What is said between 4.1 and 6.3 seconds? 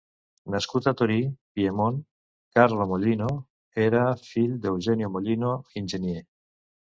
fill d'Eugenio Mollino, enginyer.